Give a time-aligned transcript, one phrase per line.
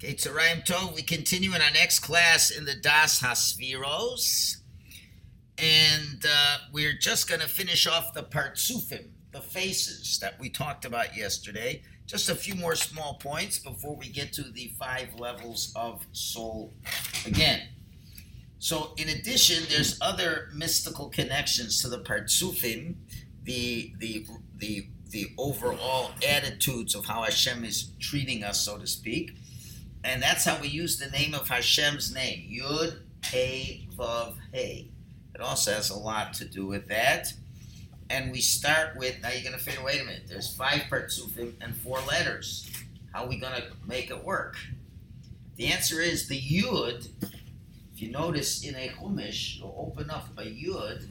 [0.00, 4.58] Okay, Tzarayim Tov, we continue in our next class in the Das Hasviros.
[5.60, 10.84] And uh, we're just going to finish off the Partzufim, the faces that we talked
[10.84, 11.82] about yesterday.
[12.06, 16.74] Just a few more small points before we get to the five levels of soul
[17.26, 17.62] again.
[18.60, 22.94] So, in addition, there's other mystical connections to the Partzufim,
[23.42, 24.26] the, the,
[24.58, 29.32] the, the overall attitudes of how Hashem is treating us, so to speak
[30.04, 34.90] and that's how we use the name of Hashem's name, Yud He Vav He.
[35.34, 37.32] It also has a lot to do with that.
[38.10, 41.76] And we start with now you're gonna figure, wait a minute, there's five partzufim and
[41.76, 42.68] four letters.
[43.12, 44.56] How are we gonna make it work?
[45.56, 47.08] The answer is the Yud,
[47.92, 51.08] if you notice in a Chumash, you'll open up a Yud,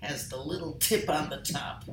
[0.00, 1.84] has the little tip on the top.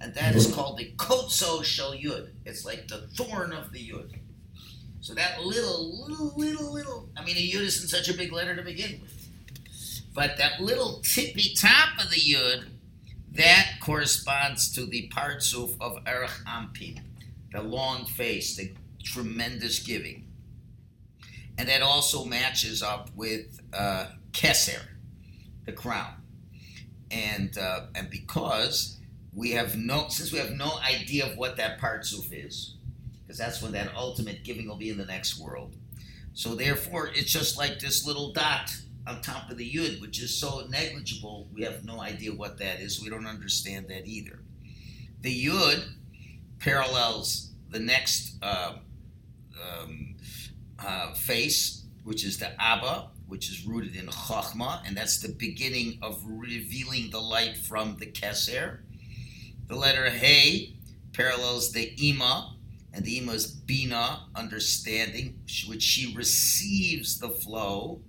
[0.00, 2.28] And that is called the Kotso Shel Yud.
[2.46, 4.14] It's like the thorn of the Yud.
[5.00, 8.56] So that little, little, little, little, I mean, a yud isn't such a big letter
[8.56, 9.28] to begin with.
[10.14, 12.64] But that little tippy top of the yud,
[13.32, 17.00] that corresponds to the partzuf of Erech Ampim,
[17.52, 20.24] the long face, the tremendous giving.
[21.56, 24.82] And that also matches up with uh, Keser,
[25.66, 26.14] the crown.
[27.10, 28.98] And, uh, and because
[29.34, 32.74] we have no, since we have no idea of what that partzuf is,
[33.28, 35.76] because that's when that ultimate giving will be in the next world.
[36.32, 38.74] So therefore, it's just like this little dot
[39.06, 42.80] on top of the yud, which is so negligible, we have no idea what that
[42.80, 43.02] is.
[43.02, 44.40] We don't understand that either.
[45.20, 45.84] The yud
[46.58, 48.76] parallels the next uh,
[49.62, 50.16] um,
[50.78, 55.98] uh, face, which is the Abba, which is rooted in Chachma, and that's the beginning
[56.00, 58.78] of revealing the light from the Keser.
[59.66, 60.76] The letter Hey
[61.12, 62.54] parallels the Ima,
[62.98, 65.38] and the ima is bina, understanding,
[65.68, 68.00] which she receives the flow,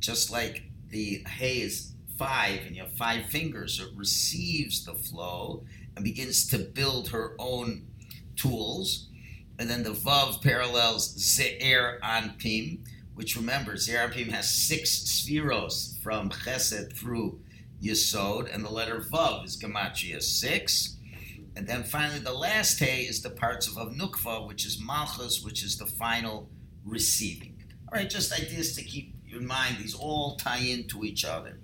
[0.00, 5.62] just like the hay is five, and you have five fingers, it receives the flow
[5.94, 7.86] and begins to build her own
[8.34, 9.06] tools.
[9.60, 12.80] And then the vav parallels ze'er anpim,
[13.14, 17.38] which remember, ze'er anpim has six spheros from chesed through
[17.80, 20.93] yesod, and the letter vav is gematria six.
[21.56, 25.62] And then finally, the last hay is the partzuf, of Nukva, which is Malchus, which
[25.62, 26.48] is the final
[26.84, 27.62] receiving.
[27.92, 29.78] All right, just ideas to keep in mind.
[29.78, 31.60] These all tie into each other.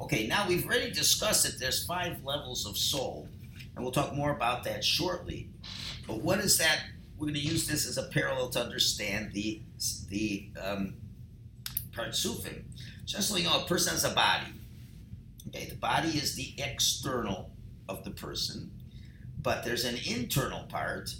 [0.00, 3.28] Okay, now we've already discussed that there's five levels of soul,
[3.74, 5.50] and we'll talk more about that shortly.
[6.06, 6.80] But what is that?
[7.18, 9.60] We're going to use this as a parallel to understand the
[10.08, 10.94] the um,
[11.92, 12.62] partzufim.
[13.04, 14.46] Just so you know, a person has a body.
[15.48, 17.50] Okay, the body is the external
[17.86, 18.70] of the person
[19.42, 21.14] but there's an internal part,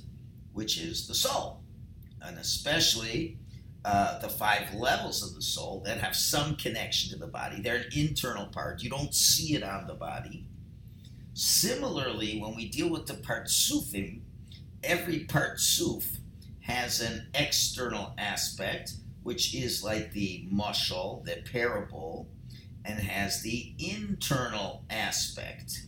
[0.52, 1.62] which is the soul.
[2.22, 3.38] And especially
[3.84, 7.62] uh, the five levels of the soul that have some connection to the body.
[7.62, 8.82] They're an internal part.
[8.82, 10.44] You don't see it on the body.
[11.32, 14.20] Similarly, when we deal with the partzufim,
[14.84, 16.18] every partzuf
[16.60, 18.92] has an external aspect,
[19.22, 22.28] which is like the mushal, the parable,
[22.84, 25.86] and has the internal aspect.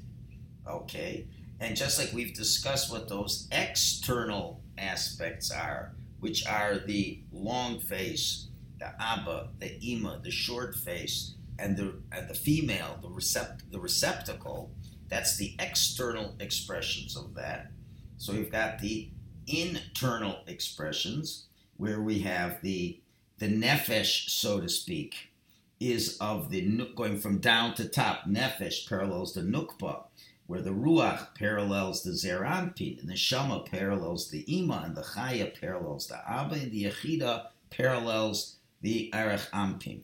[0.66, 1.26] Okay?
[1.62, 8.49] And just like we've discussed what those external aspects are, which are the long face,
[8.81, 13.78] the Abba, the Ima, the short face, and the and the female, the recept the
[13.78, 14.72] receptacle,
[15.09, 17.71] that's the external expressions of that.
[18.19, 19.11] So we've got the
[19.47, 21.47] internal expressions
[21.77, 22.99] where we have the
[23.39, 25.31] the nefesh, so to speak,
[25.78, 26.61] is of the
[26.97, 28.25] going from down to top.
[28.25, 30.06] Nefesh parallels the nukba
[30.47, 35.03] where the Ruach parallels the Ze'er Anpin, and the Shama parallels the Ima, and the
[35.03, 40.00] Chaya parallels the Abba, and the Yechida parallels the Erech Ampim.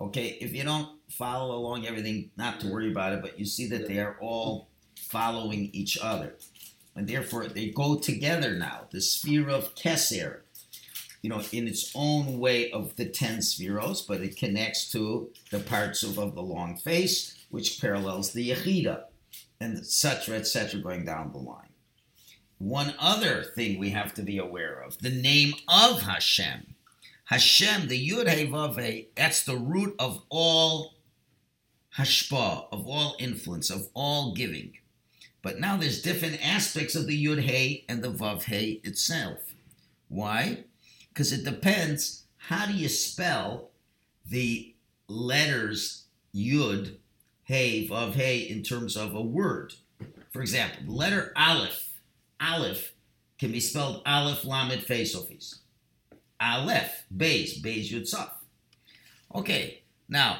[0.00, 3.68] Okay, if you don't follow along everything, not to worry about it, but you see
[3.68, 6.34] that they are all following each other.
[6.96, 8.86] And therefore, they go together now.
[8.90, 10.40] The sphere of Keser,
[11.22, 15.58] you know, in its own way of the ten spheros, but it connects to the
[15.58, 19.04] partzuf, of the long face, which parallels the Yechida
[19.60, 21.68] and etc., etc., going down the line.
[22.58, 26.74] One other thing we have to be aware of the name of Hashem.
[27.26, 30.94] Hashem, the Yud Hey Vav Hey, that's the root of all
[31.96, 34.74] hashpa, of all influence, of all giving.
[35.42, 39.38] But now there's different aspects of the Yud Hey and the Vav Hey itself.
[40.08, 40.64] Why?
[41.08, 43.70] Because it depends how do you spell
[44.26, 44.74] the
[45.08, 46.04] letters
[46.34, 46.96] Yud
[47.44, 49.74] hey, vav hey in terms of a word.
[50.32, 52.00] For example, the letter aleph,
[52.40, 52.94] aleph
[53.38, 55.60] can be spelled aleph lamed fe sofis.
[56.40, 58.30] Aleph, Beis, Beis Yud Saf.
[59.34, 60.38] Okay, now,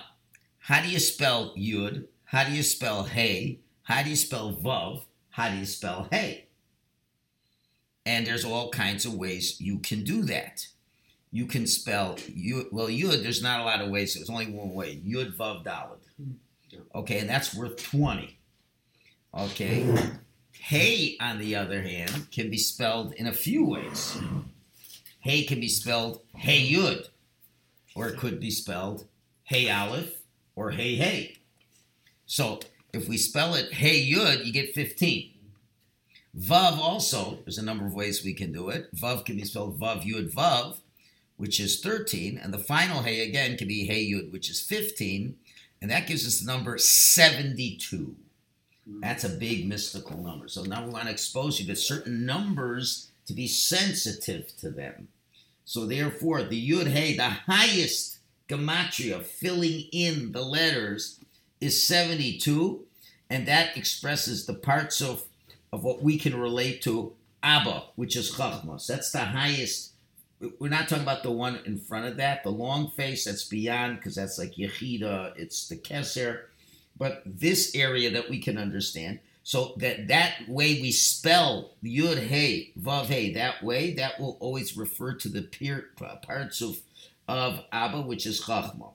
[0.58, 2.06] how do you spell Yud?
[2.24, 3.60] How do you spell Hey?
[3.82, 5.04] How do you spell Vav?
[5.30, 6.46] How do you spell Hey?
[8.04, 10.66] And there's all kinds of ways you can do that.
[11.30, 14.14] You can spell Yud, well, Yud, there's not a lot of ways.
[14.14, 15.98] There's only one way Yud, Vav, Daled.
[16.16, 16.32] Hmm.
[16.94, 18.38] Okay, and that's worth 20.
[19.36, 19.86] Okay.
[20.52, 24.16] Hey, on the other hand, can be spelled in a few ways.
[25.24, 27.08] Hey can be spelled Hey Yud,
[27.96, 29.06] or it could be spelled
[29.44, 30.20] Hey Aleph
[30.54, 31.38] or Hey Hey.
[32.26, 32.60] So
[32.92, 35.32] if we spell it Hey Yud, you get 15.
[36.38, 38.94] Vav also, there's a number of ways we can do it.
[38.94, 40.80] Vav can be spelled Vav Yud Vav,
[41.38, 45.36] which is 13, and the final Hey again can be Hey Yud, which is 15,
[45.84, 48.16] and that gives us the number 72.
[48.88, 49.00] Hmm.
[49.02, 50.48] That's a big mystical number.
[50.48, 55.08] So now we want to expose you to certain numbers to be sensitive to them.
[55.66, 58.16] So therefore, the Yud Hey, the highest
[58.48, 61.20] gematria filling in the letters,
[61.60, 62.86] is 72,
[63.28, 65.24] and that expresses the partzuf,
[65.70, 68.86] of what we can relate to Abba, which is Chachmas.
[68.86, 69.92] That's the highest.
[70.58, 73.96] We're not talking about the one in front of that, the long face, that's beyond,
[73.96, 76.42] because that's like Yechida, it's the Keser.
[76.96, 82.72] But this area that we can understand, so that that way we spell Yud Hey
[82.80, 86.80] Vav Hey that way that will always refer to the partzuf
[87.28, 88.92] of Abba which is Chachma.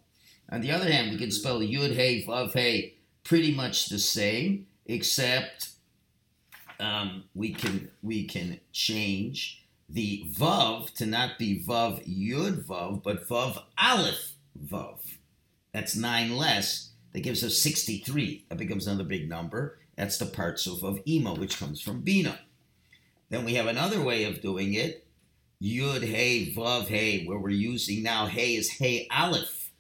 [0.52, 4.66] On the other hand, we can spell Yud Hey Vav Hey pretty much the same,
[4.88, 5.70] except
[6.80, 13.28] um, we can we can change the Vav to not be Vav Yud Vav, but
[13.28, 14.34] Vav Aleph
[14.66, 15.00] Vav.
[15.74, 16.92] That's nine less.
[17.14, 18.46] That gives us 63.
[18.50, 19.80] That becomes another big number.
[19.96, 22.40] That's the partzuf of Ima, which comes from Bina.
[23.30, 25.08] Then we have another way of doing it,
[25.62, 29.72] Yud Hey Vav Hey, where we're using now Hey is Hey Aleph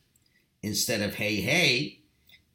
[0.61, 1.99] instead of Hey Hey,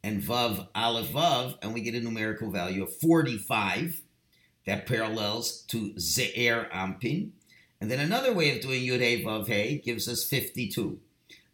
[0.03, 4.01] and Vav Aleph Vav, and we get a numerical value of 45
[4.65, 7.31] that parallels to Ze'er Ampin.
[7.85, 10.97] And then another way of doing Yud Hey Vav Hey gives us 52.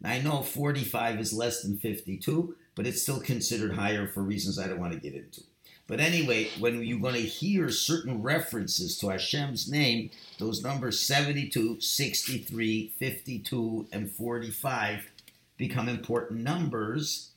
[0.00, 4.58] Now I know 45 is less than 52, but it's still considered higher for reasons
[4.58, 5.42] I don't want to get into.
[5.86, 10.08] But anyway, when you're going to hear certain references to Hashem's name,
[10.38, 15.10] those numbers 72, 63, 52, and 45
[15.58, 17.32] become important numbers,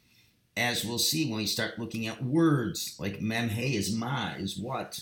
[0.55, 5.01] as we'll see when we start looking at words like memhe is ma, is what.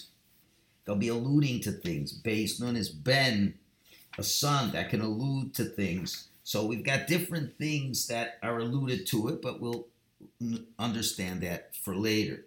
[0.84, 2.12] They'll be alluding to things.
[2.12, 3.54] Base known as ben,
[4.18, 6.28] a son that can allude to things.
[6.44, 9.88] So we've got different things that are alluded to it, but we'll
[10.78, 12.46] understand that for later.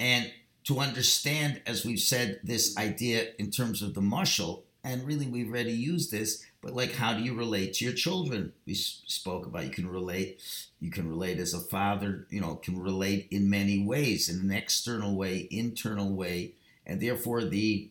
[0.00, 0.32] And
[0.64, 5.48] to understand, as we've said, this idea in terms of the mushal, and really we've
[5.48, 8.52] already used this, but like how do you relate to your children?
[8.66, 10.40] We spoke about you can relate,
[10.80, 14.50] you can relate as a father, you know, can relate in many ways, in an
[14.50, 16.54] external way, internal way,
[16.86, 17.90] and therefore the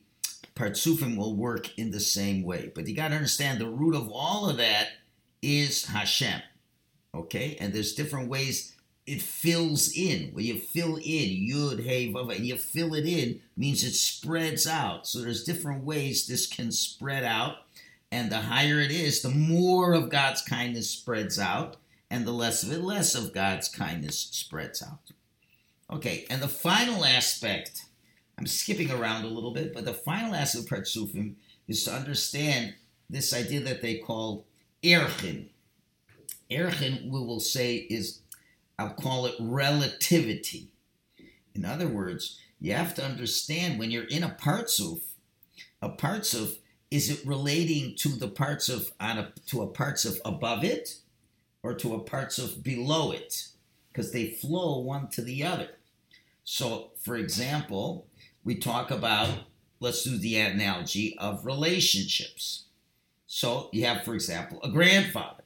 [0.56, 2.72] partzufim will work in the same way.
[2.74, 4.90] But you got to understand the root of all of that
[5.42, 6.42] is Hashem.
[7.14, 8.76] Okay, and there's different ways
[9.06, 10.30] it fills in.
[10.34, 14.66] When you fill in yud, hey, vav, and you fill it in means it spreads
[14.68, 15.08] out.
[15.08, 17.58] So there's different ways this can spread out,
[18.12, 21.78] and the higher it is, the more of God's kindness spreads out,
[22.10, 25.12] and the less of it, less of God's kindness spreads out.
[25.92, 27.86] Okay, and the final aspect,
[28.42, 31.36] I'm skipping around a little bit, but the final aspect of Partzufim
[31.68, 32.74] is to understand
[33.08, 34.48] this idea that they call
[34.82, 35.50] Erchin.
[36.50, 38.22] Erchin, we will say, is
[38.80, 40.70] I'll call it relativity.
[41.54, 45.02] In other words, you have to understand when you're in a partzuf,
[45.80, 46.58] a partzuf,
[46.90, 50.96] is it relating to the partzuf on a to a partzuf above it
[51.62, 53.50] or to a partzuf below it?
[53.94, 55.68] Because they flow one to the other.
[56.44, 58.08] So, for example,
[58.44, 59.30] we talk about
[59.80, 62.66] let's do the analogy of relationships.
[63.28, 65.42] So you have, for example, a grandfather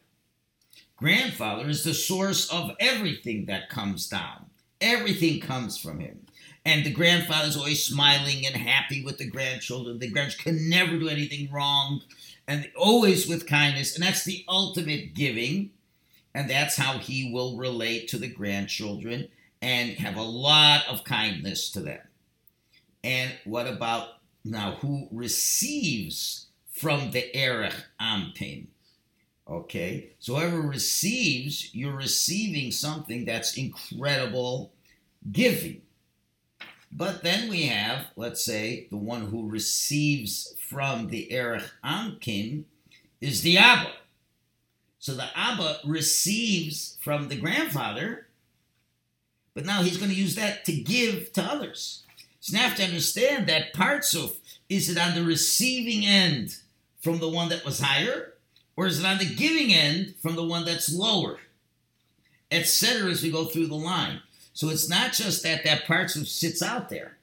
[0.98, 4.46] grandfather is the source of everything that comes down.
[4.82, 6.26] Everything comes from him.
[6.66, 10.00] And the grandfather's always smiling and happy with the grandchildren.
[10.00, 12.02] The grandchildren can never do anything wrong
[12.48, 13.96] and always with kindness.
[13.96, 15.72] And that's the ultimate giving.
[16.34, 19.28] And that's how he will relate to the grandchildren
[19.62, 22.02] and have a lot of kindness to them.
[23.06, 28.66] And what about now who receives from the Erech Ampin?
[29.48, 34.74] Okay, so whoever receives, you're receiving something that's incredible
[35.32, 35.84] giving.
[36.92, 42.64] But then we have, let's say, the one who receives from the Erech Anpin
[43.22, 43.92] is the Abba.
[44.98, 48.30] So the Abba receives from the grandfather,
[49.54, 52.05] but now he's going to use that to give to others.
[52.46, 54.36] So now you have to understand that Partzuf,
[54.70, 56.56] is it on the receiving end
[57.02, 58.36] from the one that was higher,
[58.76, 61.40] or is it on the giving end from the one that's lower?
[62.52, 63.10] Etc.
[63.10, 64.22] as we go through the line.
[64.54, 67.18] So it's not just that that Partzuf sits out there.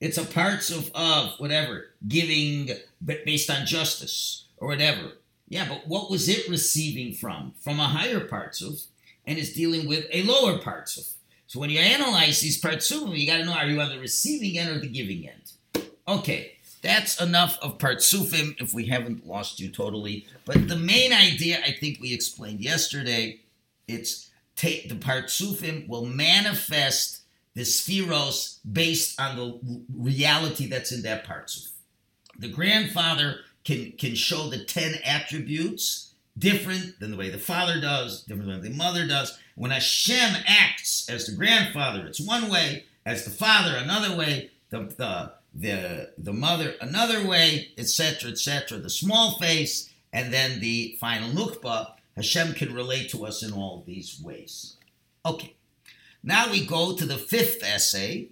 [0.00, 2.70] It's a Partzuf of whatever, giving
[3.04, 5.14] based on justice or whatever.
[5.48, 7.54] Yeah, but what was it receiving from?
[7.60, 8.86] From a higher Partzuf
[9.26, 11.14] and is dealing with a lower Partzuf.
[11.48, 14.58] So when you analyze these Partzufim, you got to know are you on the receiving
[14.58, 15.88] end or the giving end?
[16.06, 16.52] Okay,
[16.82, 20.26] that's enough of Partzufim if we haven't lost you totally.
[20.44, 23.40] But the main idea I think we explained yesterday,
[23.88, 27.22] it's take the Partzufim will manifest
[27.54, 31.70] the spheros based on the reality that's in that Partzuf.
[32.38, 36.07] The grandfather can can show the 10 attributes
[36.38, 39.38] different than the way the father does, different than the mother does.
[39.54, 44.80] When Hashem acts as the grandfather, it's one way, as the father, another way, the,
[44.96, 48.78] the, the, the mother, another way, etc., etc.
[48.78, 53.84] The small face, and then the final nukba, Hashem can relate to us in all
[53.86, 54.76] these ways.
[55.24, 55.54] Okay,
[56.22, 58.28] now we go to the fifth essay,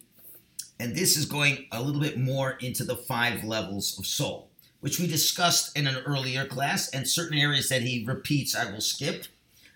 [0.79, 4.46] and this is going a little bit more into the five levels of soul
[4.81, 8.81] which we discussed in an earlier class, and certain areas that he repeats I will
[8.81, 9.27] skip.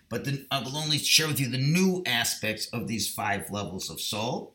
[0.09, 3.89] But then I will only share with you the new aspects of these five levels
[3.89, 4.53] of soul.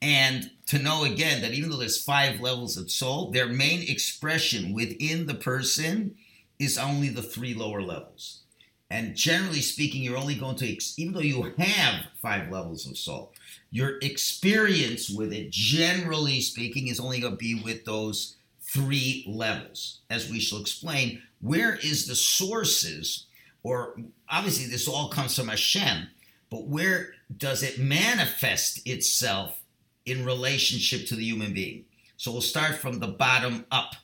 [0.00, 4.72] And to know again that even though there's five levels of soul, their main expression
[4.72, 6.16] within the person
[6.58, 8.40] is only the three lower levels.
[8.88, 13.32] And generally speaking, you're only going to, even though you have five levels of soul,
[13.70, 18.36] your experience with it, generally speaking, is only going to be with those
[18.68, 20.00] three levels.
[20.10, 23.26] As we shall explain, where is the sources,
[23.62, 23.96] or
[24.28, 26.08] obviously this all comes from Hashem,
[26.50, 29.60] but where does it manifest itself
[30.04, 31.84] in relationship to the human being?
[32.16, 33.94] So we'll start from the bottom up.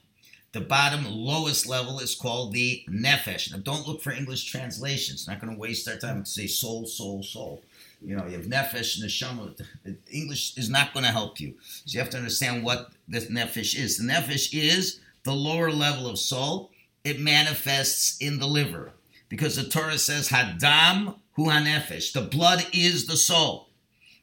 [0.53, 3.51] The bottom lowest level is called the nefesh.
[3.51, 5.27] Now don't look for English translations.
[5.27, 7.63] Not going to waste our time to say soul, soul, soul.
[8.05, 9.55] You know, you have nefesh neshama.
[10.11, 11.55] English is not going to help you.
[11.61, 13.99] So you have to understand what this nefesh is.
[13.99, 16.71] The nefesh is the lower level of soul.
[17.05, 18.93] It manifests in the liver
[19.29, 22.13] because the Torah says hadam hu hanefesh.
[22.13, 23.69] The blood is the soul.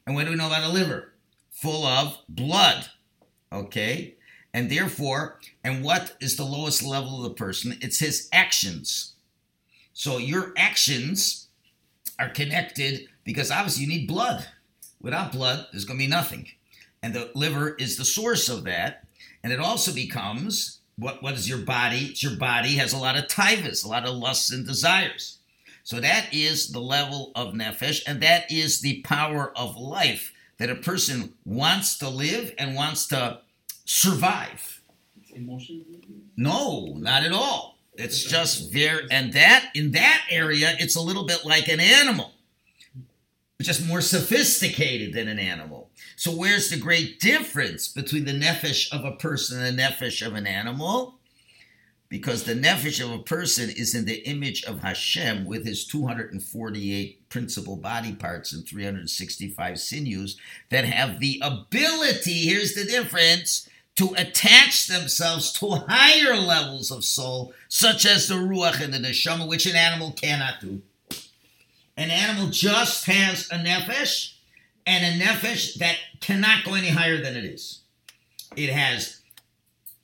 [0.06, 1.12] And what do we know about the liver?
[1.50, 2.86] Full of blood.
[3.52, 4.14] Okay?
[4.52, 7.78] And therefore, and what is the lowest level of the person?
[7.80, 9.14] It's his actions.
[9.92, 11.48] So your actions
[12.18, 14.46] are connected because obviously you need blood.
[15.00, 16.48] Without blood, there's going to be nothing.
[17.02, 19.06] And the liver is the source of that.
[19.42, 22.08] And it also becomes what, what is your body?
[22.10, 25.38] It's your body has a lot of tivus, a lot of lusts and desires.
[25.82, 30.68] So that is the level of nefesh, and that is the power of life that
[30.68, 33.40] a person wants to live and wants to
[33.86, 34.82] survive.
[35.34, 35.84] Emotion?
[36.36, 37.78] No, not at all.
[37.94, 42.32] It's just there, and that in that area, it's a little bit like an animal
[43.64, 45.90] just more sophisticated than an animal.
[46.16, 50.34] So where's the great difference between the nefesh of a person and the nefesh of
[50.34, 51.16] an animal?
[52.08, 57.28] Because the nefesh of a person is in the image of Hashem with his 248
[57.28, 60.36] principal body parts and 365 sinews
[60.70, 67.52] that have the ability, here's the difference, to attach themselves to higher levels of soul,
[67.68, 70.82] such as the ruach and the neshama, which an animal cannot do.
[72.00, 74.32] An animal just has a nefesh
[74.86, 77.82] and a nefesh that cannot go any higher than it is.
[78.56, 79.20] It has,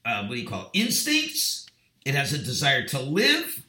[0.05, 1.65] uh, what do you call it, instincts.
[2.05, 3.65] It has a desire to live.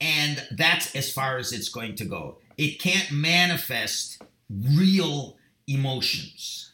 [0.00, 2.38] And that's as far as it's going to go.
[2.58, 5.36] It can't manifest real
[5.68, 6.72] emotions.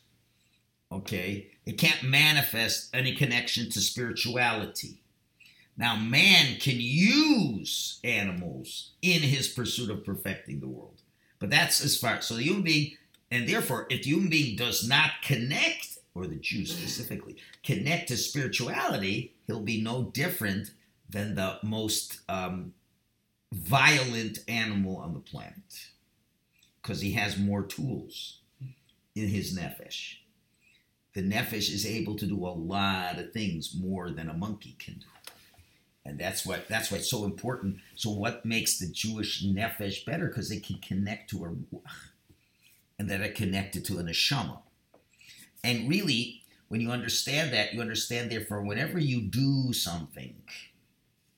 [0.91, 1.49] Okay?
[1.67, 5.02] It can't manifest any connection to spirituality.
[5.77, 11.01] Now, man can use animals in his pursuit of perfecting the world.
[11.39, 12.21] But that's as far.
[12.21, 12.97] So the human being,
[13.31, 18.17] and therefore, if the human being does not connect, or the Jew specifically, connect to
[18.17, 20.71] spirituality, he'll be no different
[21.09, 22.75] than the most um,
[23.53, 25.89] violent animal on the planet.
[26.83, 28.41] Because he has more tools
[29.15, 30.17] in his nefesh.
[31.15, 34.95] The nefesh is able to do a lot of things more than a monkey can
[34.95, 35.07] do
[36.05, 37.79] and that's what that's why it's so important.
[37.95, 40.27] So what makes the Jewish nefesh better?
[40.27, 41.83] Because they can connect to a ruach,
[42.99, 44.59] and that are connected to a neshama.
[45.65, 50.35] And really, when you understand that, you understand therefore, whenever you do something,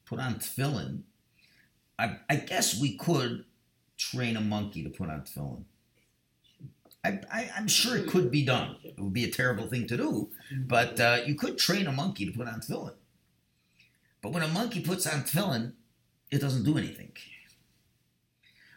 [0.06, 1.02] put on tefillin,
[1.98, 3.44] I, I guess we could
[3.98, 5.64] train a monkey to put on tefillin.
[7.04, 8.76] I, am sure it could be done.
[8.82, 12.24] It would be a terrible thing to do, but uh, you could train a monkey
[12.24, 12.94] to put on tefillin.
[14.24, 15.74] But when a monkey puts on tefillin,
[16.30, 17.12] it doesn't do anything.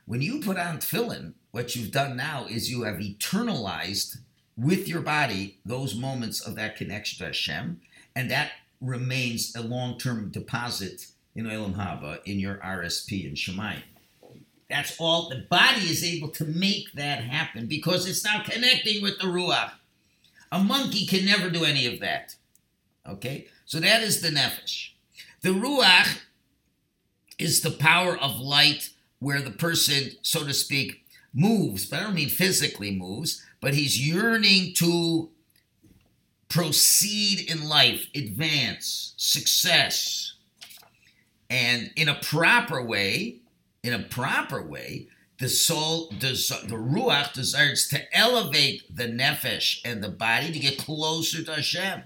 [0.05, 4.17] When you put on tefillin, what you've done now is you have eternalized
[4.57, 7.79] with your body those moments of that connection to Hashem,
[8.13, 8.51] and that
[8.81, 13.83] remains a long-term deposit in Olam Haba in your RSP and Shemayim.
[14.69, 15.29] That's all.
[15.29, 19.71] The body is able to make that happen because it's now connecting with the Ruach.
[20.51, 22.35] A monkey can never do any of that.
[23.07, 23.47] Okay?
[23.63, 24.89] So that is the Nefesh.
[25.41, 26.19] The Ruach
[27.37, 28.89] is the power of light
[29.19, 34.05] where the person, so to speak, moves, but I don't mean physically moves, but he's
[34.05, 35.29] yearning to
[36.49, 40.33] proceed in life, advance, success.
[41.49, 43.41] And in a proper way,
[43.83, 45.07] in a proper way,
[45.39, 46.29] the soul, the,
[46.67, 52.03] the ruach desires to elevate the nefesh and the body to get closer to Hashem.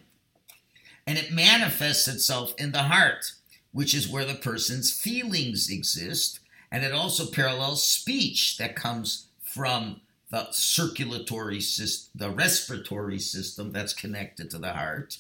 [1.12, 3.34] And it manifests itself in the heart,
[3.74, 6.40] which is where the person's feelings exist.
[6.72, 10.00] And it also parallels speech that comes from
[10.30, 15.18] the circulatory system, the respiratory system that's connected to the heart.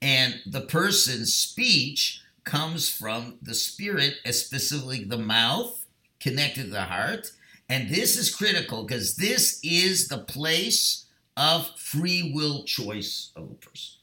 [0.00, 5.86] And the person's speech comes from the spirit, specifically the mouth,
[6.20, 7.32] connected to the heart.
[7.68, 11.06] And this is critical because this is the place
[11.36, 13.95] of free will choice of a person.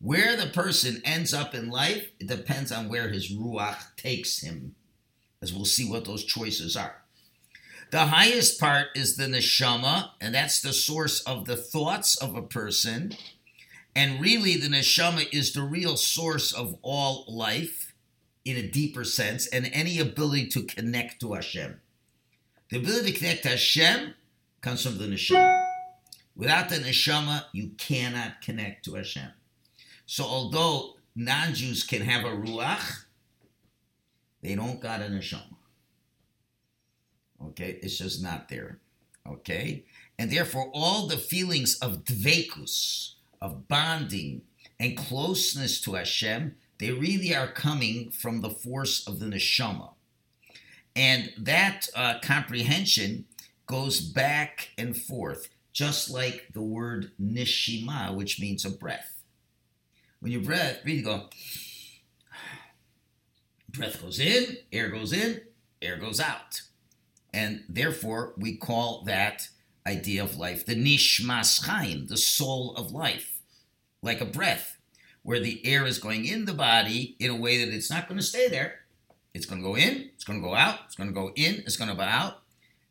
[0.00, 4.74] Where the person ends up in life, it depends on where his ruach takes him,
[5.42, 7.02] as we'll see what those choices are.
[7.90, 12.42] The highest part is the neshama, and that's the source of the thoughts of a
[12.42, 13.14] person.
[13.94, 17.92] And really, the neshama is the real source of all life
[18.42, 21.78] in a deeper sense, and any ability to connect to Hashem.
[22.70, 24.14] The ability to connect to Hashem
[24.62, 25.66] comes from the neshama.
[26.34, 29.30] Without the neshama, you cannot connect to Hashem.
[30.10, 33.04] So although non-Jews can have a ruach,
[34.42, 35.54] they don't got a neshama.
[37.40, 38.80] Okay, it's just not there.
[39.24, 39.84] Okay,
[40.18, 44.42] and therefore all the feelings of dvekus, of bonding
[44.80, 49.92] and closeness to Hashem, they really are coming from the force of the neshama,
[50.96, 53.26] and that uh, comprehension
[53.66, 59.09] goes back and forth, just like the word nishima, which means a breath.
[60.20, 61.28] When you breath, really go,
[63.70, 65.40] breath goes in, air goes in,
[65.80, 66.62] air goes out.
[67.32, 69.48] And therefore, we call that
[69.86, 73.40] idea of life the nishmas chaim, the soul of life,
[74.02, 74.76] like a breath,
[75.22, 78.18] where the air is going in the body in a way that it's not going
[78.18, 78.80] to stay there.
[79.32, 81.56] It's going to go in, it's going to go out, it's going to go in,
[81.60, 82.42] it's going to go out.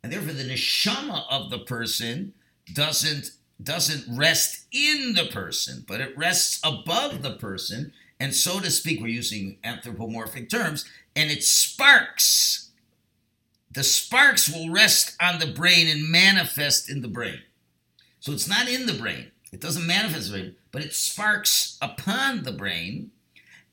[0.01, 2.33] And therefore, the neshama of the person
[2.73, 3.31] doesn't
[3.61, 7.91] doesn't rest in the person, but it rests above the person.
[8.19, 12.69] And so to speak, we're using anthropomorphic terms, and it sparks.
[13.71, 17.39] The sparks will rest on the brain and manifest in the brain.
[18.19, 22.51] So it's not in the brain, it doesn't manifest brain, but it sparks upon the
[22.51, 23.11] brain.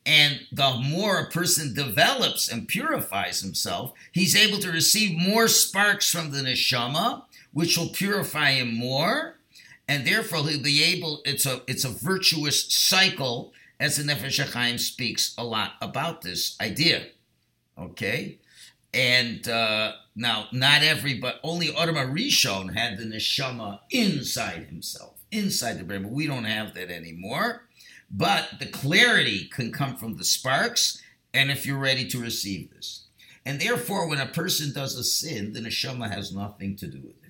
[0.04, 6.08] And the more a person develops and purifies himself, he's able to receive more sparks
[6.08, 9.35] from the neshama, which will purify him more
[9.88, 11.20] and therefore he'll be able.
[11.24, 16.56] It's a it's a virtuous cycle, as the Nefesh HaChaim speaks a lot about this
[16.60, 17.06] idea.
[17.78, 18.38] Okay,
[18.92, 25.78] and uh, now not every, but only Adam Rishon had the neshama inside himself, inside
[25.78, 26.02] the brain.
[26.02, 27.62] But we don't have that anymore.
[28.08, 31.02] But the clarity can come from the sparks,
[31.34, 33.02] and if you're ready to receive this.
[33.44, 37.24] And therefore, when a person does a sin, the neshama has nothing to do with
[37.24, 37.25] it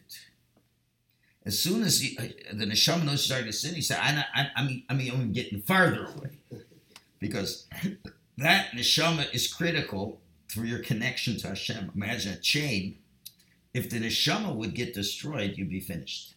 [1.46, 2.16] as soon as he,
[2.52, 5.62] the neshama knows to sin, he said, I, I, I mean, I mean, I'm getting
[5.62, 6.30] farther away,
[7.20, 7.68] because
[8.37, 11.92] that neshama is critical for your connection to Hashem.
[11.94, 12.98] Imagine a chain.
[13.72, 16.35] If the neshama would get destroyed, you'd be finished.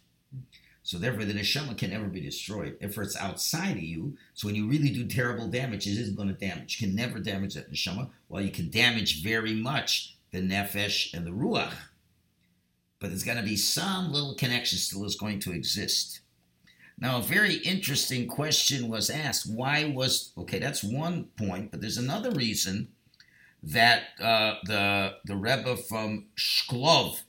[0.83, 2.77] So therefore, the neshama can never be destroyed.
[2.79, 6.29] If it's outside of you, so when you really do terrible damage, it isn't going
[6.29, 6.79] to damage.
[6.79, 11.25] You can never damage that neshama, while you can damage very much the nefesh and
[11.25, 11.73] the ruach
[12.99, 16.21] but there's going to be some little connection still is going to exist.
[16.97, 19.49] Now, a very interesting question was asked.
[19.49, 20.59] Why was okay?
[20.59, 22.89] That's one point, but there's another reason
[23.63, 27.21] that uh, the the Rebbe from Shklov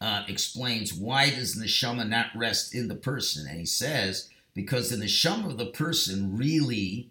[0.00, 4.96] uh, explains why does neshama not rest in the person, and he says because the
[4.96, 7.10] neshama of the person really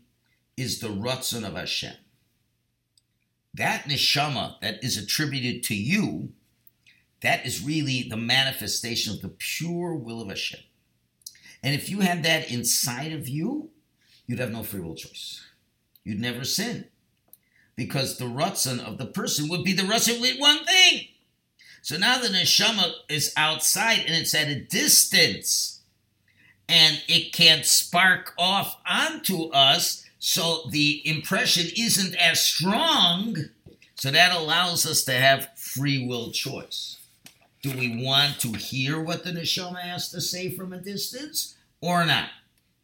[0.55, 1.93] is the rutzon of Hashem.
[3.53, 6.33] that neshama that is attributed to you,
[7.21, 10.59] that is really the manifestation of the pure will of Hashem.
[11.63, 13.69] And if you had that inside of you,
[14.27, 15.43] you'd have no free will choice.
[16.03, 16.85] You'd never sin.
[17.75, 21.07] Because the rutzon of the person would be the rutzon with one thing.
[21.81, 25.81] So now the neshama is outside and it's at a distance.
[26.69, 30.03] And it can't spark off onto us.
[30.19, 33.37] So the impression isn't as strong.
[33.95, 36.96] So that allows us to have free will choice.
[37.61, 42.05] Do we want to hear what the neshama has to say from a distance or
[42.05, 42.29] not?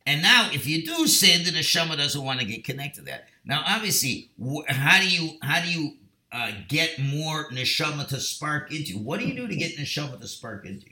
[0.05, 3.27] And now, if you do sin, the neshama doesn't want to get connected to that.
[3.45, 4.31] Now, obviously,
[4.67, 5.97] how do you how do you
[6.31, 8.97] uh, get more neshama to spark into?
[8.97, 10.87] What do you do to get neshama to spark into?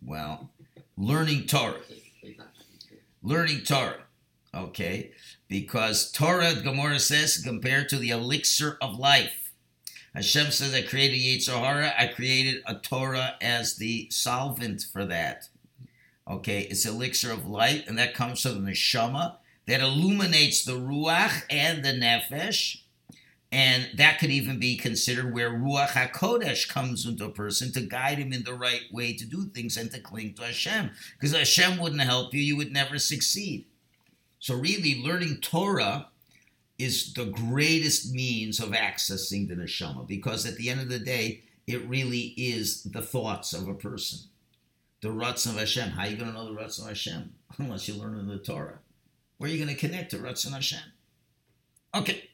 [0.00, 0.50] Well,
[0.96, 1.80] learning Torah,
[3.22, 4.02] learning Torah.
[4.54, 5.10] Okay,
[5.48, 9.47] because Torah, Gemara says, compared to the elixir of life.
[10.14, 15.48] Hashem says, I created Yetzer I created a Torah as the solvent for that.
[16.28, 21.42] Okay, it's elixir of light, and that comes from the neshama that illuminates the ruach
[21.50, 22.78] and the nefesh,
[23.52, 28.18] and that could even be considered where ruach hakodesh comes into a person to guide
[28.18, 30.90] him in the right way to do things and to cling to Hashem.
[31.14, 33.66] Because Hashem wouldn't help you, you would never succeed.
[34.38, 36.08] So really, learning Torah
[36.78, 41.42] is the greatest means of accessing the neshama, because at the end of the day,
[41.66, 44.20] it really is the thoughts of a person
[45.00, 45.90] the Ratzon of Hashem.
[45.90, 47.32] How are you going to know the Ratzon of Hashem?
[47.58, 48.80] Unless you learn in the Torah.
[49.36, 50.80] Where are you going to connect to Ratzon Hashem?
[51.94, 52.28] Okay.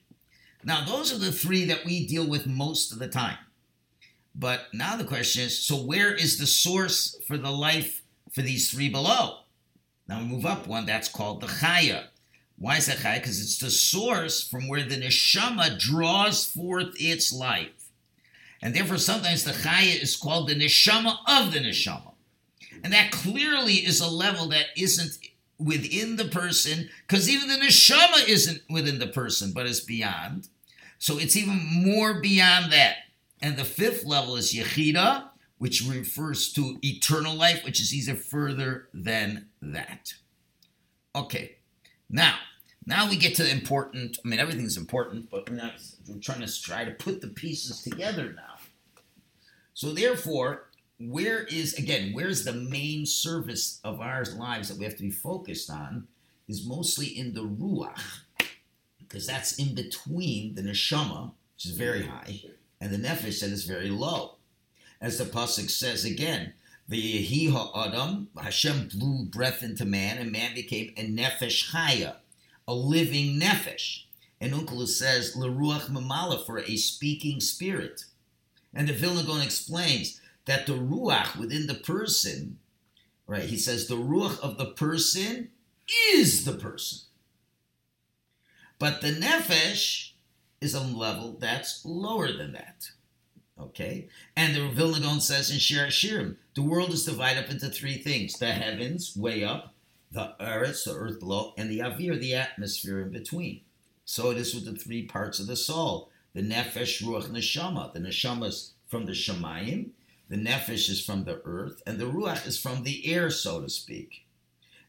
[0.64, 3.36] Now, those are the three that we deal with most of the time.
[4.34, 8.02] But now the question is so where is the source for the life
[8.32, 9.40] for these three below?
[10.08, 12.06] Now we move up one, that's called the Chaya.
[12.64, 13.16] Why is that Chaya?
[13.16, 17.90] Because it's the source from where the Neshama draws forth its life.
[18.62, 22.14] And therefore, sometimes the Chaya is called the Neshama of the Neshama.
[22.82, 25.18] And that clearly is a level that isn't
[25.58, 30.48] within the person, because even the neshama isn't within the person, but it's beyond.
[30.98, 32.96] So it's even more beyond that.
[33.42, 38.88] And the fifth level is yechida, which refers to eternal life, which is even further
[38.94, 40.14] than that.
[41.14, 41.56] Okay,
[42.08, 42.36] now,
[42.86, 44.18] now we get to the important.
[44.24, 45.74] I mean, everything's important, but we're not.
[46.08, 48.56] We're trying to try to put the pieces together now.
[49.74, 50.68] So therefore,
[51.00, 55.10] where is again where's the main service of our lives that we have to be
[55.10, 56.06] focused on
[56.48, 58.00] is mostly in the ruach
[58.98, 62.40] because that's in between the neshama which is very high
[62.80, 64.36] and the nefesh that is very low
[65.00, 66.52] as the pasuk says again
[66.88, 72.16] the yehi adam Hashem blew breath into man and man became a nefesh chaya
[72.66, 74.04] a living nefesh
[74.40, 78.04] and Onkelos says leruach mamala for a speaking spirit
[78.74, 82.58] and the Vilna Gaon explains that the ruach within the person,
[83.26, 83.44] right?
[83.44, 85.50] He says the ruach of the person
[86.12, 87.00] is the person.
[88.78, 90.10] But the nefesh
[90.60, 92.90] is a level that's lower than that.
[93.58, 94.08] Okay?
[94.36, 97.98] And the Vilna Gaon says in Shir Hashirim, the world is divided up into three
[97.98, 99.73] things the heavens, way up,
[100.14, 103.60] the earth, the earth below, and the avir, the atmosphere in between.
[104.04, 107.92] So it is with the three parts of the soul the nefesh, ruach, neshama.
[107.92, 109.90] The neshama is from the shemayim,
[110.28, 113.68] the nefesh is from the earth, and the ruach is from the air, so to
[113.68, 114.26] speak.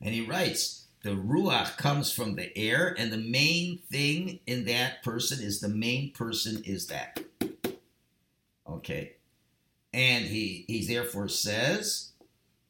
[0.01, 5.03] And he writes, the ruach comes from the air, and the main thing in that
[5.03, 7.19] person is the main person is that.
[8.67, 9.13] Okay.
[9.93, 12.11] And he, he therefore says,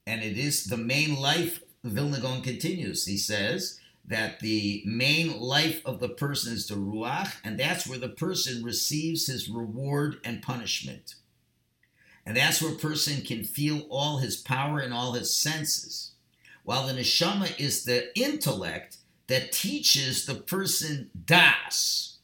[0.06, 5.82] and it is the main life, Vilna Gaon continues, he says, that the main life
[5.86, 10.42] of the person is the ruach, and that's where the person receives his reward and
[10.42, 11.16] punishment.
[12.26, 16.12] And that's where a person can feel all his power and all his senses.
[16.64, 22.18] While the neshama is the intellect that teaches the person das.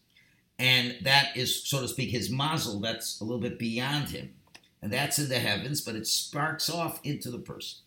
[0.57, 4.33] And that is, so to speak, his mazel, that's a little bit beyond him.
[4.81, 7.79] And that's in the heavens, but it sparks off into the person.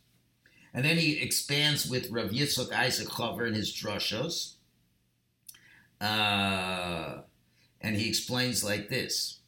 [0.74, 4.54] And then he expands with Rav Yitzchak Isaac Chover in his drushos.
[6.00, 7.22] Uh,
[7.80, 9.38] and he explains like this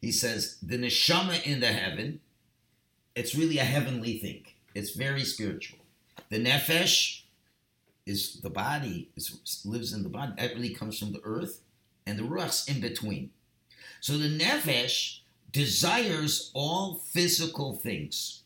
[0.00, 2.20] he says the neshama in the heaven,
[3.14, 4.44] it's really a heavenly thing.
[4.74, 5.80] It's very spiritual.
[6.30, 7.22] The nefesh
[8.06, 10.32] is the body, is, lives in the body.
[10.38, 11.60] That really comes from the earth,
[12.06, 13.30] and the ruach's in between.
[14.00, 18.42] So the nefesh desires all physical things,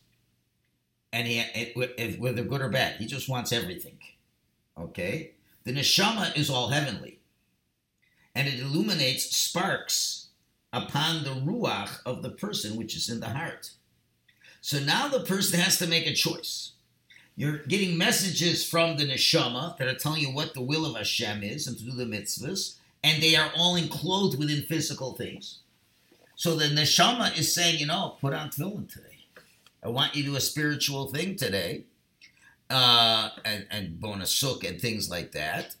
[1.13, 3.99] and he, it, whether good or bad, he just wants everything.
[4.77, 5.31] Okay,
[5.63, 7.19] the neshama is all heavenly,
[8.33, 10.27] and it illuminates sparks
[10.73, 13.71] upon the ruach of the person, which is in the heart.
[14.59, 16.71] So now the person has to make a choice.
[17.35, 21.43] You're getting messages from the neshama that are telling you what the will of Hashem
[21.43, 25.59] is and to do the mitzvahs, and they are all enclosed within physical things.
[26.35, 29.12] So the neshama is saying, you know, put on tefillin today.
[29.83, 31.83] I want you to do a spiritual thing today,
[32.69, 35.75] uh, and, and bonus suk and things like that.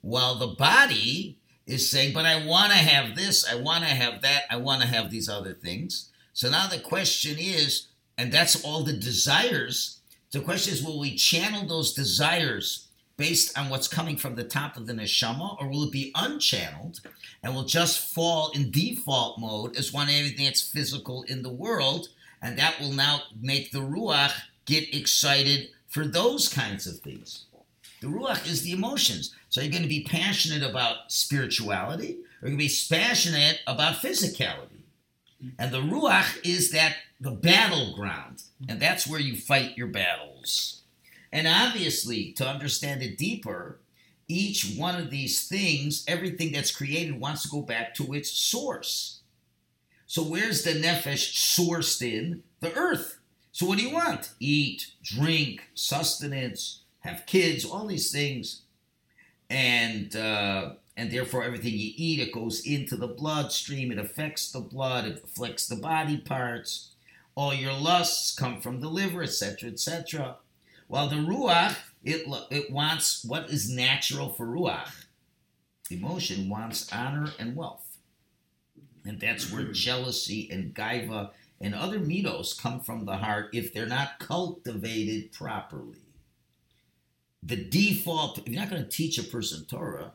[0.00, 4.22] While the body is saying, but I want to have this, I want to have
[4.22, 6.10] that, I want to have these other things.
[6.32, 7.86] So now the question is,
[8.18, 10.00] and that's all the desires.
[10.32, 14.76] The question is, will we channel those desires based on what's coming from the top
[14.76, 17.00] of the neshama, or will it be unchanneled
[17.42, 22.08] and will just fall in default mode as one everything that's physical in the world,
[22.44, 24.32] and that will now make the ruach
[24.66, 27.46] get excited for those kinds of things.
[28.02, 29.34] The ruach is the emotions.
[29.48, 33.96] So you're going to be passionate about spirituality, or you're going to be passionate about
[33.96, 34.82] physicality.
[35.58, 40.82] And the ruach is that the battleground, and that's where you fight your battles.
[41.32, 43.80] And obviously, to understand it deeper,
[44.28, 49.20] each one of these things, everything that's created, wants to go back to its source.
[50.14, 52.44] So where's the nefesh sourced in?
[52.60, 53.18] The earth.
[53.50, 54.30] So what do you want?
[54.38, 58.62] Eat, drink, sustenance, have kids, all these things.
[59.50, 64.60] And uh, and therefore everything you eat, it goes into the bloodstream, it affects the
[64.60, 66.92] blood, it affects the body parts.
[67.34, 70.36] All your lusts come from the liver, etc., etc.
[70.86, 71.74] While the ruach,
[72.04, 75.06] it, it wants what is natural for ruach.
[75.90, 77.83] Emotion wants honor and wealth.
[79.04, 79.72] And that's where mm-hmm.
[79.72, 85.98] jealousy and gaiva and other mitos come from the heart if they're not cultivated properly.
[87.42, 90.12] The default, you're not going to teach a person Torah,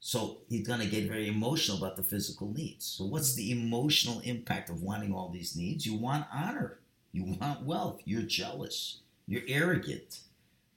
[0.00, 2.84] so he's going to get very emotional about the physical needs.
[2.84, 5.86] So, what's the emotional impact of wanting all these needs?
[5.86, 6.78] You want honor,
[7.12, 10.20] you want wealth, you're jealous, you're arrogant.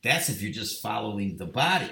[0.04, 1.92] That's if you're just following the body,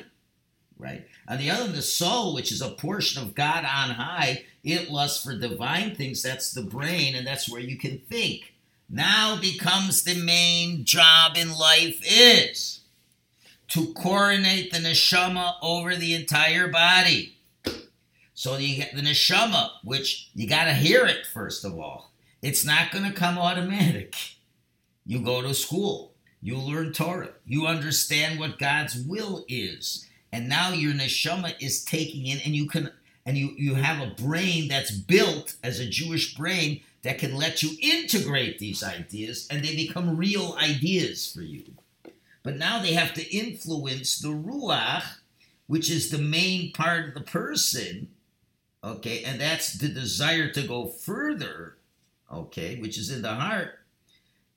[0.80, 1.06] right?
[1.28, 5.24] On the other the soul, which is a portion of God on high, it lusts
[5.24, 6.22] for divine things.
[6.22, 8.54] That's the brain, and that's where you can think.
[8.90, 12.82] Now becomes the main job in life is
[13.70, 17.38] to coronate the neshama over the entire body.
[18.34, 22.12] So you get the neshama, which you got to hear it first of all.
[22.42, 24.16] It's not going to come automatic.
[25.06, 30.72] You go to school, you learn Torah, you understand what God's will is, and now
[30.72, 32.92] your neshama is taking in, and you can,
[33.26, 37.64] and you you have a brain that's built as a Jewish brain that can let
[37.64, 41.64] you integrate these ideas, and they become real ideas for you.
[42.44, 45.04] But now they have to influence the ruach,
[45.68, 48.10] which is the main part of the person,
[48.84, 51.78] okay, and that's the desire to go further,
[52.32, 53.80] okay, which is in the heart.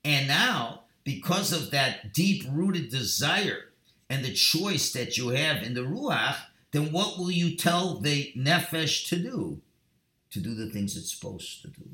[0.03, 3.70] And now, because of that deep rooted desire
[4.11, 6.35] and the choice that you have in the ruach,
[6.71, 9.61] then what will you tell the nefesh to do?
[10.31, 11.87] To do the things it's supposed to do.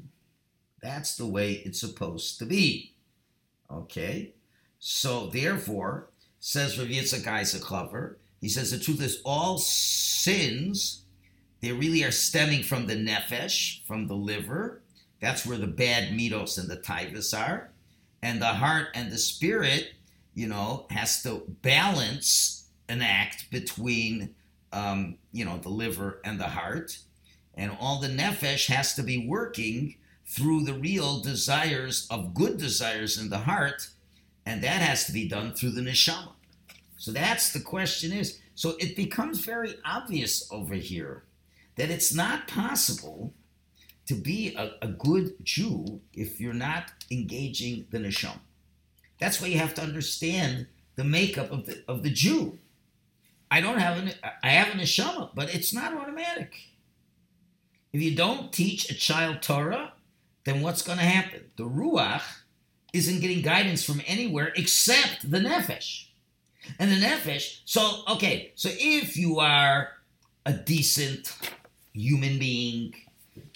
[0.82, 2.96] That's the way it's supposed to be.
[3.70, 4.34] Okay?
[4.80, 11.04] So therefore, says Rav Yitzchak Isaac Chover, he says the truth is all sins,
[11.62, 14.82] they really are stemming from the nefesh, from the liver.
[15.22, 17.70] That's where the bad mitos and the tivus are.
[18.24, 19.94] And the heart and the spirit,
[20.38, 24.36] you know, has to balance an act between,
[24.72, 27.00] um, you know, the liver and the heart.
[27.56, 29.96] And all the nefesh has to be working
[30.28, 33.90] through the real desires of good desires in the heart
[34.46, 36.34] and that has to be done through the neshama.
[36.98, 38.40] So that's the question is.
[38.54, 41.24] So it becomes very obvious over here
[41.78, 43.34] that it's not possible
[44.06, 48.40] to be a, a good Jew if you're not engaging the neshama.
[49.20, 52.60] That's why you have to understand the makeup of the of the Jew.
[53.50, 56.56] I don't have an I have an neshama, but it's not automatic.
[57.94, 59.94] If you don't teach a child Torah,
[60.44, 61.46] then what's going to happen?
[61.56, 62.24] The ruach
[62.94, 66.06] isn't getting guidance from anywhere except the nefesh.
[66.80, 69.90] And the nefesh, so, okay, so if you are
[70.46, 71.34] a decent
[71.94, 72.94] human being,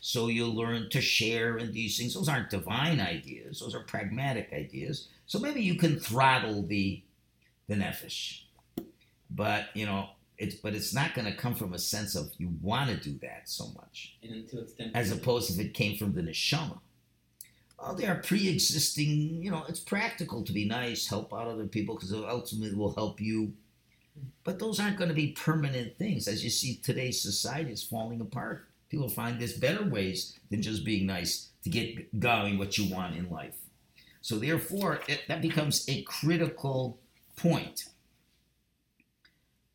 [0.01, 2.13] so you'll learn to share in these things.
[2.13, 5.07] Those aren't divine ideas, those are pragmatic ideas.
[5.31, 7.01] So maybe you can throttle the,
[7.67, 8.41] the nefesh.
[9.29, 12.49] But, you know, it's, but it's not going to come from a sense of you
[12.61, 14.17] want to do that so much,
[14.93, 16.79] as opposed if it came from the neshama
[17.81, 19.43] oh, they are pre-existing.
[19.43, 22.93] You know, it's practical to be nice, help out other people because it ultimately will
[22.93, 23.53] help you.
[24.43, 26.27] But those aren't going to be permanent things.
[26.27, 28.67] As you see, today's society is falling apart.
[28.89, 33.15] People find there's better ways than just being nice to get going what you want
[33.15, 33.55] in life.
[34.21, 36.99] So therefore, it, that becomes a critical
[37.35, 37.85] point.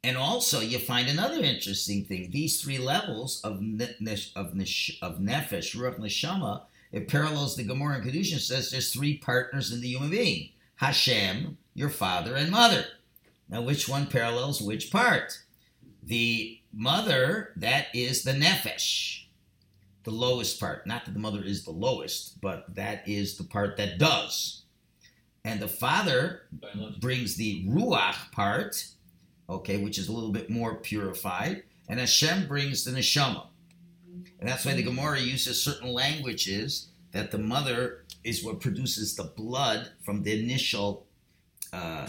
[0.04, 2.30] And also, you find another interesting thing.
[2.30, 3.96] These three levels of ne-
[4.36, 9.18] of, nesh, of nefesh, ruach, neshama, it parallels the Gemara and Kedushin says there's three
[9.18, 12.84] partners in the human being: Hashem, your father, and mother.
[13.48, 15.42] Now, which one parallels which part?
[16.04, 19.25] The mother, that is the nefesh,
[20.06, 20.86] the lowest part.
[20.86, 24.62] Not that the mother is the lowest, but that is the part that does.
[25.44, 26.42] And the father
[27.00, 28.86] brings the ruach part,
[29.50, 33.48] okay, which is a little bit more purified, and Hashem brings the neshama.
[34.38, 39.32] And that's why the Gemara uses certain languages that the mother is what produces the
[39.36, 41.06] blood from the initial
[41.72, 42.08] uh,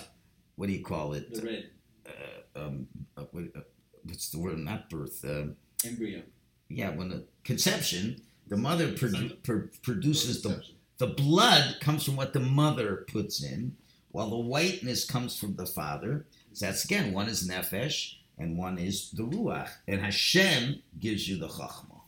[0.55, 1.33] what do you call it?
[1.33, 1.69] The red.
[2.05, 3.61] Uh, um, uh, what, uh,
[4.03, 4.57] what's the word?
[4.59, 5.23] Not birth.
[5.23, 5.53] Uh,
[5.85, 6.21] Embryo.
[6.69, 10.61] Yeah, when the conception, the mother produ- pr- produces the
[10.99, 13.75] the blood comes from what the mother puts in,
[14.09, 16.25] while the whiteness comes from the father.
[16.53, 21.37] So that's again one is nefesh and one is the ruach, and Hashem gives you
[21.37, 22.01] the chachma.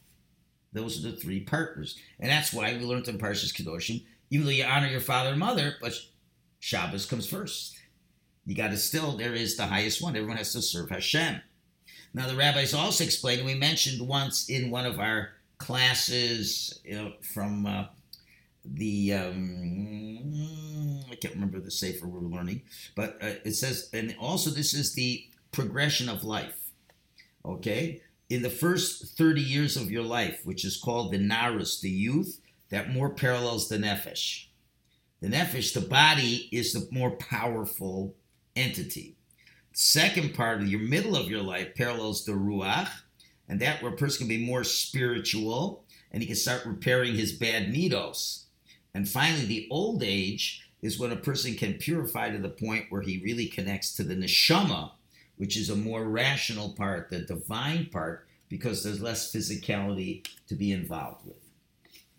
[0.74, 4.04] Those are the three partners, and that's why we learned in Parshas Kedoshim.
[4.30, 5.94] Even though you honor your father and mother, but
[6.60, 7.76] Shabbos comes first.
[8.46, 10.16] You got to still, there is the highest one.
[10.16, 11.42] Everyone has to serve Hashem.
[12.14, 17.14] Now, the rabbis also explained, we mentioned once in one of our classes you know,
[17.22, 17.86] from uh,
[18.66, 22.64] the, um, I can't remember the sefer we were learning,
[22.96, 26.72] but uh, it says, and also this is the progression of life.
[27.46, 28.02] Okay?
[28.30, 32.40] In the first 30 years of your life, which is called the narus, the youth,
[32.70, 34.46] that more parallels the nefesh.
[35.22, 38.16] The nefesh, the body, is the more powerful
[38.56, 39.16] entity.
[39.72, 42.90] Second part of your middle of your life parallels the ruach,
[43.48, 47.34] and that where a person can be more spiritual and he can start repairing his
[47.34, 48.46] bad midos.
[48.94, 53.02] And finally, the old age is when a person can purify to the point where
[53.02, 54.92] he really connects to the neshama,
[55.38, 60.72] which is a more rational part, the divine part, because there's less physicality to be
[60.72, 61.38] involved with.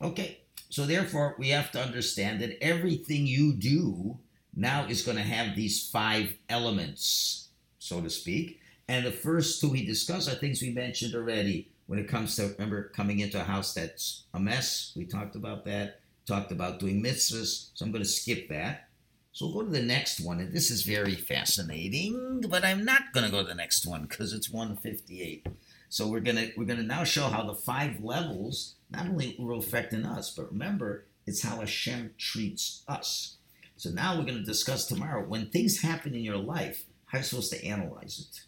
[0.01, 4.19] Okay, so therefore, we have to understand that everything you do
[4.61, 8.61] now is going to have these five elements, so to speak.
[8.89, 12.55] And the first two we discussed are things we mentioned already when it comes to,
[12.59, 14.93] remember, coming into a house that's a mess.
[14.95, 17.71] We talked about that, talked about doing mitzvahs.
[17.75, 18.89] So I'm going to skip that.
[19.33, 20.41] So we'll go to the next one.
[20.41, 24.03] And this is very fascinating, but I'm not going to go to the next one
[24.03, 25.47] because it's 158.
[25.93, 29.93] So we're gonna we're gonna now show how the five levels not only will affect
[29.93, 33.39] in us, but remember it's how Hashem treats us.
[33.81, 37.23] So now we're going to discuss tomorrow when things happen in your life, how you're
[37.23, 38.41] supposed to analyze it.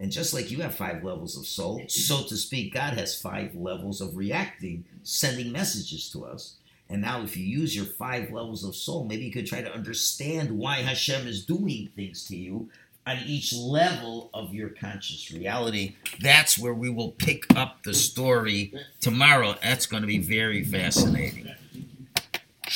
[0.00, 3.54] And just like you have five levels of soul, so to speak, God has five
[3.54, 6.56] levels of reacting, sending messages to us.
[6.88, 9.72] And now, if you use your five levels of soul, maybe you could try to
[9.72, 12.70] understand why Hashem is doing things to you
[13.06, 15.94] on each level of your conscious reality.
[16.20, 19.54] That's where we will pick up the story tomorrow.
[19.62, 21.54] That's going to be very fascinating.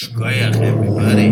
[0.02, 1.28] Shkoyach, everybody.